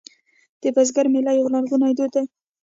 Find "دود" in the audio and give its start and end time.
1.97-2.11